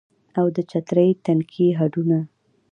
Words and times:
او 0.39 0.45
د 0.55 0.57
چترۍ 0.69 1.09
تنکي 1.25 1.67
هډونه 1.79 2.19